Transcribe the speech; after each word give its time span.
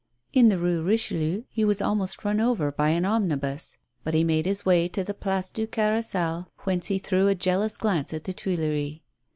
A 0.33 0.39
STARTLING 0.39 0.49
PROPOSITION. 0.49 0.77
69 0.79 0.79
In 0.79 0.79
tlie 0.79 0.79
Rue 1.19 1.31
Richelieu 1.31 1.43
he 1.51 1.65
was 1.65 1.79
almost 1.83 2.25
run 2.25 2.39
over 2.41 2.71
by 2.71 2.89
an 2.89 3.05
omnibus, 3.05 3.77
but 4.03 4.15
he 4.15 4.23
made 4.23 4.47
his 4.47 4.65
way 4.65 4.87
to 4.87 5.03
the 5.03 5.13
Place 5.13 5.51
du 5.51 5.67
Carrousel, 5.67 6.49
whence 6.63 6.87
be 6.87 6.97
threw 6.97 7.27
a 7.27 7.35
jealous 7.35 7.77
glance 7.77 8.11
at 8.11 8.23
the 8.23 8.33
Tuileries. 8.33 9.01